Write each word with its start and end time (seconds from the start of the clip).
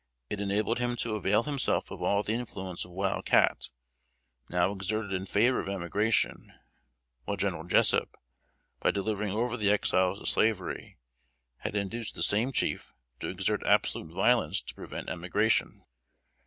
It 0.31 0.41
enabled 0.41 0.79
him 0.79 0.95
to 0.95 1.13
avail 1.13 1.43
himself 1.43 1.91
of 1.91 2.01
all 2.01 2.23
the 2.23 2.31
influence 2.33 2.83
of 2.85 2.89
Wild 2.89 3.23
Cat, 3.23 3.69
now 4.49 4.71
exerted 4.71 5.13
in 5.13 5.27
favor 5.27 5.59
of 5.59 5.69
emigration; 5.69 6.53
while 7.25 7.37
General 7.37 7.65
Jessup, 7.65 8.17
by 8.79 8.89
delivering 8.89 9.31
over 9.33 9.55
the 9.57 9.69
Exiles 9.69 10.17
to 10.19 10.25
slavery, 10.25 10.97
had 11.59 11.75
induced 11.75 12.15
the 12.15 12.23
same 12.23 12.51
chief 12.51 12.93
to 13.19 13.27
exert 13.27 13.61
absolute 13.63 14.11
violence 14.11 14.59
to 14.63 14.73
prevent 14.73 15.07
emigration. 15.07 15.83